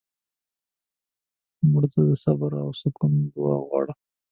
[1.71, 3.93] مړه ته د صبر او سکون دعا غواړو